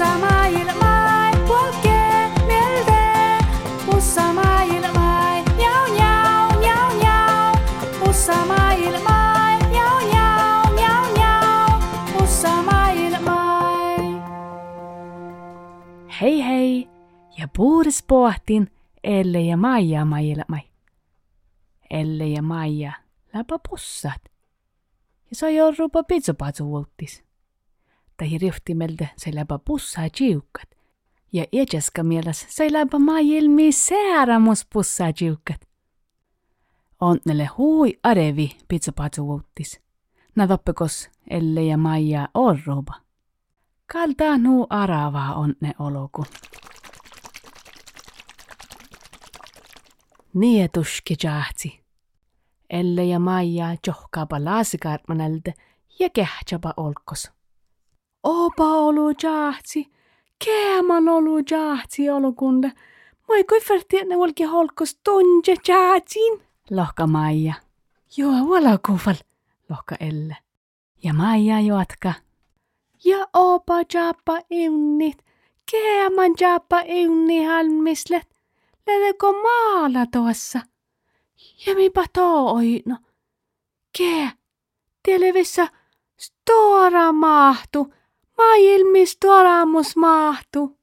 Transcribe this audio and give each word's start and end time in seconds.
Pussa 0.00 0.18
maailmai, 0.18 1.32
polkee 1.48 2.28
mieltä. 2.46 3.38
Pussa 3.86 4.32
maailmai, 4.32 5.42
njau 5.42 5.94
njau, 5.94 6.60
njau 6.60 6.96
njau. 6.98 7.54
Pussa 8.00 8.46
maailmai, 8.46 9.58
njau 9.70 10.00
njau, 10.12 10.74
njau 10.74 11.04
njau. 11.16 11.80
Pussa 12.12 12.62
maailmai. 12.62 14.22
Hei 16.20 16.44
hei, 16.44 16.88
ja 17.38 17.48
puhdas 17.56 18.02
pohtin 18.02 18.70
Elle 19.04 19.40
ja 19.40 19.56
Maija 19.56 20.04
maailmai. 20.04 20.62
Elle 21.90 22.26
ja 22.26 22.42
Maija 22.42 22.92
läpä 23.34 23.58
pussat. 23.68 24.22
Ja 25.30 25.36
sai 25.36 25.56
jorrupa 25.56 26.02
pizzapatsu 26.02 26.72
uuttis. 26.72 27.29
Tai 28.20 28.38
riftimeltä 28.38 29.06
se 29.16 29.34
läpä 29.34 29.58
pussaa 29.64 30.08
jiukat. 30.20 30.68
Ja 31.32 31.44
iäkäskä 31.52 32.02
mielessä 32.02 32.46
sai 32.50 32.72
läpä 32.72 32.98
maailmi 32.98 33.72
säärämus 33.72 34.66
pussaa 34.72 35.12
jiukat. 35.20 35.68
Onnelle 37.00 37.46
hui 37.58 37.98
arevi 38.02 38.58
pizzapatsu 38.68 39.30
uuttis. 39.30 39.80
Natoppekos 40.36 41.10
Elle 41.30 41.62
ja 41.62 41.76
Maija 41.76 42.28
orruba. 42.34 42.94
Kaltaa 43.92 44.38
nuu 44.38 44.66
aravaa 44.70 45.34
onne 45.34 45.74
oloku. 45.78 46.24
Nietuski 50.34 51.16
jahtsi. 51.22 51.80
Elle 52.70 53.04
ja 53.04 53.18
Maija 53.18 53.76
johkaapa 53.86 54.44
laasikartmanalta 54.44 55.52
ja 55.98 56.10
kähtsäpä 56.10 56.74
olkos. 56.76 57.39
Opa 58.24 58.64
olu 58.64 59.10
jahtsi, 59.22 59.86
keeman 60.44 61.08
olu 61.08 61.38
jahtsi 61.50 62.10
olukunde. 62.10 62.72
Moi 63.28 63.44
kui 63.44 63.60
färti 63.60 64.04
ne 64.04 64.14
holkos 64.46 64.94
tunje 65.04 65.54
jahtsin, 65.68 66.40
lohka 66.70 67.06
Maija. 67.06 67.54
Joo, 68.16 68.48
valakuvall, 68.48 69.20
lohka 69.70 69.96
Elle. 70.00 70.36
Ja 71.04 71.14
Maija 71.14 71.60
jatka. 71.60 72.12
Ja 73.04 73.26
opa 73.32 73.74
jappa 73.94 74.38
iunnit, 74.50 75.24
keeman 75.70 76.34
jappa 76.40 76.80
iunni 76.80 77.44
halmislet. 77.44 78.28
Lähdekö 78.86 79.26
maala 79.32 80.06
tuossa? 80.06 80.60
Ja 81.66 81.74
mipa 81.74 82.04
too 82.12 82.54
oino. 82.54 82.96
Kee, 83.98 84.30
televissä 85.02 85.68
stora 86.16 87.12
mahtu, 87.12 87.94
maailmi 88.40 89.06
storamus 89.06 89.96
mahtu. 89.96 90.78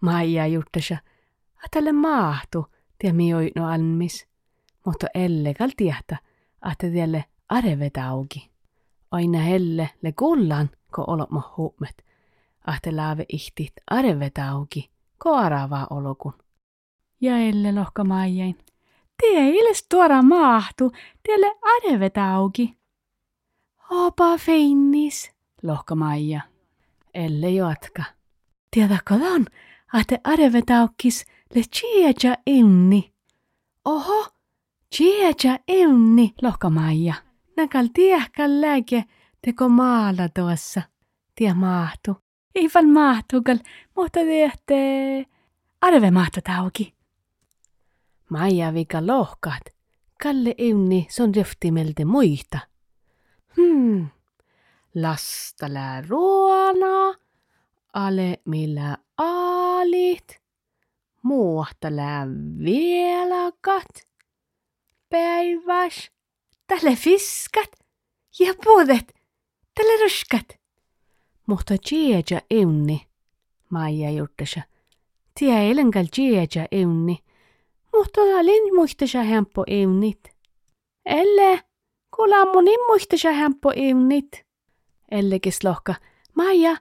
Maija 0.00 0.46
juttasa, 0.46 0.96
atale 1.64 1.92
mahtu, 1.92 2.66
tie 2.98 3.12
mi 3.12 3.34
oino 3.34 3.68
almis. 3.68 4.26
Mutta 4.86 5.06
elle 5.14 5.54
kal 5.54 5.70
tiehtä, 5.76 6.16
että 6.72 6.90
tielle 6.90 7.24
arevet 7.48 7.96
auki. 7.96 8.50
Aina 9.10 9.38
helle 9.38 9.90
le 10.02 10.12
kullan, 10.12 10.70
ko 10.90 11.04
olot 11.06 11.30
huumet. 11.56 12.04
Ahte 12.66 12.92
laave 12.92 13.24
ihtit 13.32 13.72
arevet 13.90 14.38
auki, 14.38 14.90
ko 15.18 15.34
aravaa 15.34 15.86
olokun 15.90 16.34
ja 17.20 17.38
elle 17.38 17.72
lohka 17.72 18.04
maijain. 18.04 18.58
Tie 19.20 19.50
illes 19.50 19.86
tuora 19.88 20.22
mahtu, 20.22 20.92
tielle 21.22 21.56
arevet 21.62 22.18
auki. 22.18 22.76
Opa 23.90 24.38
feinnis, 24.38 25.32
lohka 25.62 25.94
Maija. 25.94 26.40
Elle 27.16 27.50
jatka. 27.50 28.04
On, 29.10 29.46
että 30.00 30.18
arevet 30.24 30.70
aukis 30.70 31.24
le 31.54 31.62
chieja 31.62 32.36
inni. 32.46 33.12
Oho, 33.84 34.26
chieja 34.94 35.58
inni, 35.68 36.34
lohka 36.42 36.70
Maija. 36.70 37.14
Nakal 37.56 37.88
tiehkal 37.94 38.60
lääke 38.60 39.04
teko 39.44 39.68
maala 39.68 40.28
tuossa. 40.28 40.82
Tie 41.34 41.54
mahtu. 41.54 42.16
Ei 42.54 42.68
val 42.74 42.86
mahtukal, 42.86 43.58
mutta 43.96 44.20
tiehte 44.20 44.76
arve 45.80 46.10
mahtu 46.10 46.40
auki. 46.58 46.94
Maija 48.30 48.74
vika 48.74 49.06
lohkat. 49.06 49.62
Kalle 50.22 50.54
eunni 50.58 51.06
son 51.10 51.34
röftimeltä 51.34 52.04
muista. 52.04 52.58
Hmm. 53.56 54.06
Lasta 55.02 55.74
lää 55.74 56.02
ruona. 56.08 57.14
Ale 57.92 58.38
millä 58.44 58.96
aalit. 59.18 60.40
Muuhta 61.22 61.96
lää 61.96 62.26
vielakat. 62.64 64.08
Päiväs. 65.08 66.10
Tälle 66.66 66.96
fiskat. 66.96 67.70
Ja 68.38 68.54
puodet. 68.64 69.14
Tälle 69.74 70.02
ruskat. 70.02 70.60
Mutta 71.46 71.74
tjeja 71.88 72.40
eunni. 72.50 73.06
Maija 73.70 74.10
juttasa. 74.10 74.60
Tia 75.38 75.58
elenkal 75.58 76.04
tjeja 76.14 76.66
eunni 76.70 77.26
mutta 77.96 78.20
olin 78.20 78.74
muistasä 78.74 79.22
hempo 79.22 79.64
eunit. 79.66 80.20
Elle, 81.06 81.60
kuulla 82.16 82.52
monin 82.52 82.80
muistasä 82.88 83.32
hempo 83.32 83.72
eunit. 83.76 84.45
Elle 85.10 85.38
lohka, 85.64 85.94
Maija, 86.34 86.76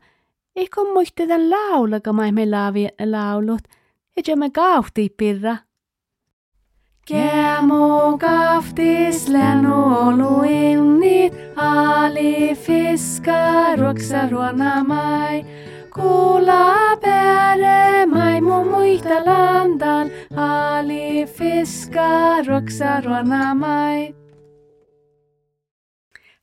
eikö 0.55 0.83
muisteta 0.93 1.37
laulaka 1.37 2.13
me 2.13 2.45
laavi 2.45 2.87
laulut, 3.05 3.63
ja 4.27 4.35
me 4.35 4.49
kaufti 4.49 5.09
pirra. 5.17 5.57
Kämo 7.07 8.17
kaftis 8.17 9.27
länolu 9.29 10.43
eunit, 10.43 11.33
ali 11.55 12.55
fiska 12.55 13.75
ruoksa 13.75 14.29
ruona 14.29 14.83
mai. 14.83 15.45
Kuulla 15.93 16.97
bäre 17.01 18.05
maimu 18.05 18.63
muista 18.65 19.25
landan, 19.25 20.09
ali 20.35 21.25
fiska 21.25 22.41
roksa 22.47 23.01
ruonamai. 23.01 24.15
Haa, 24.15 24.24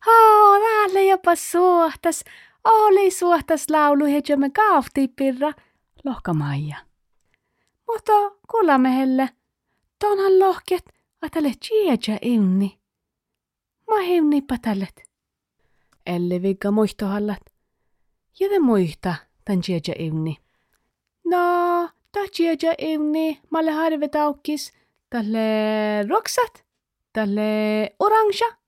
täällä 0.05 1.01
jopa 1.01 1.37
suhtas, 1.37 2.25
oli 2.65 3.11
suhtas 3.11 3.67
laulu 3.71 4.05
me 4.37 4.51
kaafti 4.51 5.09
pirra, 5.09 5.53
lohka 6.05 6.35
Maija. 6.35 6.77
Mutta 7.87 8.13
kuulemme 8.51 8.97
helle, 8.97 9.29
tonhan 9.99 10.39
lohket, 10.39 10.85
atale 11.23 11.53
tjieja 11.61 12.19
eunni. 12.23 12.79
Ma 13.91 13.97
heunni 14.01 14.43
patallet. 14.43 15.03
Elle 16.07 16.43
vigga 16.43 16.71
muistohallat. 16.71 17.43
Ja 18.41 18.49
te 18.49 18.59
muista, 18.59 19.15
tän 19.45 19.61
tjeja 19.61 19.95
eunni. 19.99 20.37
No, 21.25 21.89
ta 22.13 22.21
tjeja 22.37 22.75
eunni, 22.79 23.41
malle 23.51 23.71
harve 23.71 24.09
taukis, 24.09 24.73
tälle 25.11 25.39
roksat, 26.09 26.65
tälle 27.13 27.91
orangea, 27.99 28.62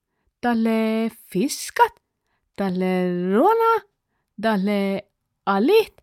tälle 0.45 1.11
fiskat, 1.33 1.93
tälle 2.57 2.87
ruona, 3.33 3.83
tälle 4.41 5.03
alit, 5.47 5.95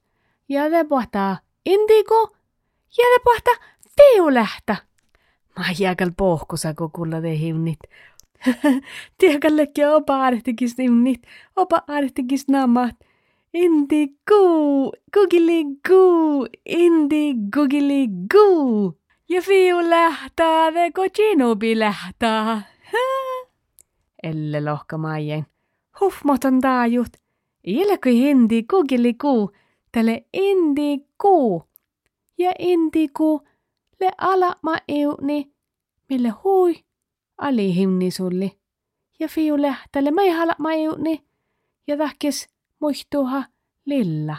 ja 0.49 0.69
te 0.69 0.83
pohtaa 0.83 1.37
indigo, 1.65 2.35
ja 2.97 3.05
te 3.13 3.21
pohtaa 3.23 3.53
viulähtä. 3.97 4.75
Mä 5.57 5.65
jääkäl 5.79 6.11
pohkusa 6.17 6.73
kukulla 6.73 7.21
te 7.21 7.37
hinnit. 7.37 7.79
Tiedäkällekin 9.17 9.87
opa 9.87 10.21
artikis 10.21 10.75
hinnit, 10.77 11.21
opa 11.55 11.83
artikis 11.87 12.47
namat. 12.47 12.95
Indi 13.53 14.07
goo, 14.27 14.91
googly 15.13 15.63
goo, 15.87 16.47
indi 16.65 17.33
googly 17.53 18.07
goo. 18.31 18.93
Ja 19.29 19.41
fiu 19.41 19.89
lähtää, 19.89 20.73
ve 20.73 20.91
kocinubi 20.91 21.79
lähtää. 21.79 22.70
Elle 24.23 24.65
lohka 24.65 24.97
maien. 24.97 25.45
Hufmoton 26.01 26.61
taajut. 26.61 27.17
Ilkui 27.63 28.21
hindi 28.21 28.63
googly 28.63 29.13
goo, 29.13 29.51
tälle 29.91 30.25
indi 30.33 31.07
goo. 31.19 31.67
Ja 32.37 32.51
indi 32.59 33.07
goo, 33.07 33.41
le 33.99 34.11
ala 34.17 34.55
ma 34.61 34.77
euni, 34.87 35.51
mille 36.09 36.29
hui, 36.29 36.83
ali 37.37 37.75
himni 37.75 38.11
sulli. 38.11 38.51
Ja 39.19 39.27
fiu 39.27 39.61
lähtää, 39.61 40.11
me 40.11 40.31
hala 40.31 40.55
ma 40.59 40.73
euni. 40.73 41.23
Ja 41.87 41.97
tahkis 41.97 42.49
muistuha 42.79 43.43
lilla. 43.85 44.37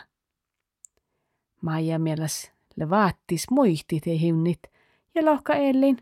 Maija 1.62 1.98
mieles 1.98 2.52
le 2.76 2.90
vaattis 2.90 3.50
muihti 3.50 4.00
te 4.00 4.18
himnit 4.18 4.62
ja 5.14 5.24
lohka 5.24 5.54
ellin. 5.54 5.96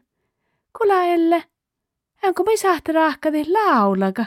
Kula 0.79 1.05
elle, 1.05 1.45
onko 2.29 2.45
me 2.45 2.57
sahti 2.57 2.93
rahkadi 2.93 3.45
laulaga? 3.53 4.27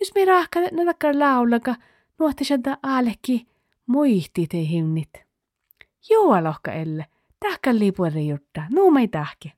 Jos 0.00 0.14
me 0.14 0.24
rahkadi 0.24 0.66
ne 0.72 0.84
takkar 0.84 1.18
laulaga, 1.18 1.74
nuotti 2.18 2.44
sieltä 2.44 2.78
aalekki 2.82 3.46
Muihti 3.86 4.46
te 4.46 4.58
hinnit. 4.58 5.10
Joo 6.10 6.44
lohka 6.44 6.72
elle. 6.72 7.06
Tähkä 7.40 7.78
lipueri 7.78 8.28
jutta. 8.28 8.62
Nuu 8.70 8.90
mei 8.90 9.08
tähki. 9.08 9.52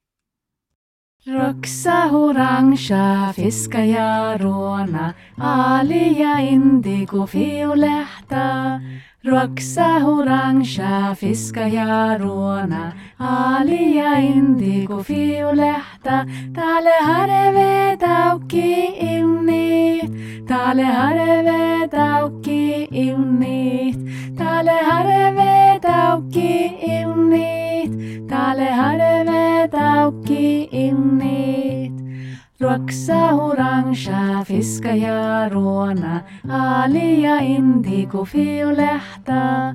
Roksa 1.27 2.09
hurangsha 2.09 3.33
fiska 3.35 3.81
ja 3.85 4.37
ruona, 4.39 5.13
ali 5.39 6.21
ja 6.21 6.39
indigo 6.39 7.27
fiolehta. 7.27 8.81
Roksa 9.25 9.89
hurangsha 10.05 11.17
fiska 11.17 11.67
ja 11.67 12.17
ruona, 12.19 12.93
ali 13.19 13.97
ja 13.97 14.13
indigo 14.19 15.03
fiolehta. 15.03 16.27
Täällä 16.53 16.97
harve 17.03 17.97
taukki 17.97 18.85
innit, 19.01 20.47
täällä 20.47 20.87
harve 20.87 21.89
taukki 21.89 22.89
innit, 22.91 23.56
Roksa 32.61 33.35
orangea, 33.35 34.45
fiska 34.45 34.89
ja 34.89 35.49
ruona, 35.49 36.21
ali 36.49 37.23
ja 37.23 37.39
indigo 37.39 38.25
fiolehta. 38.25 39.75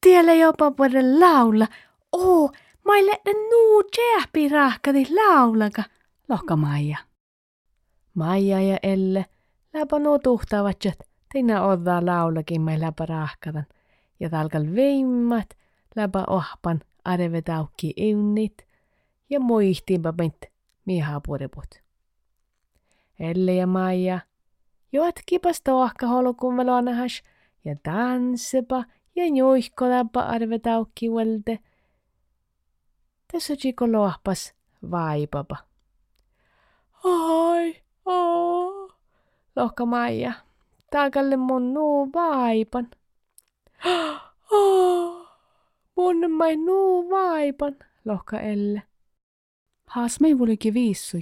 Tiellä 0.00 0.34
jopa 0.34 0.72
voida 0.78 1.00
laula. 1.20 1.66
Oo, 2.12 2.50
maille 2.84 3.12
nuu 3.50 3.82
tjääpi 3.82 4.48
rahkati 4.48 5.06
laulaka, 5.14 5.82
lohka 6.28 6.56
Maija. 6.56 6.98
Maija 8.14 8.60
ja 8.60 8.78
Elle 8.82 9.26
läpä 9.74 9.98
nuo 9.98 10.18
tuhtavat, 10.18 10.86
että 10.86 11.04
Teina 11.32 11.64
oddaa 11.66 12.06
laulakin 12.06 12.60
mai 12.60 12.80
läpä 12.80 13.06
rahkatan. 13.06 13.66
Ja 14.20 14.30
talkal 14.30 14.64
veimmat 14.74 15.56
läpä 15.96 16.24
ohpan 16.26 16.80
arvetaukki 17.04 17.94
iunnit 17.96 18.66
ja 19.30 19.40
muihtiinpä 19.40 20.12
meint 20.18 20.44
miehapuriput. 20.84 21.82
Elle 23.20 23.54
ja 23.54 23.66
Maija 23.66 24.20
jotkipas 24.92 25.62
tohka 25.62 26.06
holukun 26.06 26.54
melonahas 26.54 27.22
ja 27.64 27.76
tanssepa 27.82 28.84
ja 29.16 29.26
juihko 29.26 29.90
läpä 29.90 30.20
arvetaukki 30.20 31.10
välte. 31.10 31.58
Tässä 33.32 33.56
chiko 33.56 33.92
lohpas 33.92 34.54
vaipapa. 34.90 35.56
Ai, 37.04 37.82
oh, 38.04 38.92
lohka 39.56 39.86
Maija. 39.86 40.32
Taakalle 40.90 41.36
mun 41.36 41.74
nuu 41.74 42.12
vaipan. 42.12 42.90
Oh, 44.52 45.28
mun 45.96 46.30
mai 46.30 46.56
nuu 46.56 47.10
vaipan, 47.10 47.76
lohka 48.04 48.40
Elle. 48.40 48.82
Haas 49.86 50.20
mei 50.20 50.38
vulikin 50.38 50.74
viissui. 50.74 51.20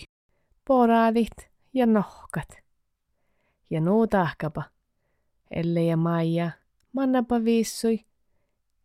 Poraadit 0.64 1.50
ja 1.74 1.86
nohkat. 1.86 2.48
Ja 3.70 3.80
nuu 3.80 4.06
tahkapa. 4.06 4.62
Elle 5.50 5.82
ja 5.82 5.96
Maija, 5.96 6.50
mannapa 6.92 7.44
viissui. 7.44 8.04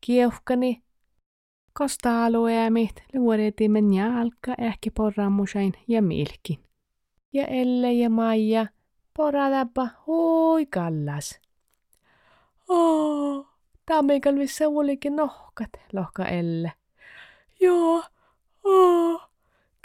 Kieuhkani. 0.01 0.83
Kosta 1.73 2.25
alueemit, 2.25 3.03
luodetimen 3.13 3.93
jalka 3.93 4.53
ehkä 4.57 4.91
porraamusain 4.97 5.73
ja 5.87 6.01
milkin. 6.01 6.59
Ja 7.33 7.45
Elle 7.45 7.93
ja 7.93 8.09
Maija, 8.09 8.65
Poradapa 9.13 9.87
hui 10.07 10.65
kallas. 10.65 11.39
Oo, 12.69 13.45
tammikalvissa 13.85 14.67
olikin 14.67 15.15
nohkat, 15.15 15.69
lohka 15.93 16.25
Elle. 16.25 16.71
Joo, 17.61 18.03
oo, 18.63 19.21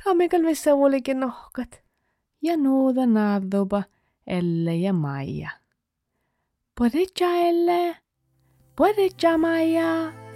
tammikalvissa 0.04 0.74
olikin 0.74 1.20
nohkat. 1.20 1.82
Ja 2.42 2.56
nuuta 2.56 3.06
naaddupa 3.06 3.82
Elle 4.26 4.76
ja 4.76 4.92
Maija. 4.92 5.50
Poditja 6.78 7.26
Elle, 7.36 7.96
poditja 8.76 9.38
Maija. 9.38 10.27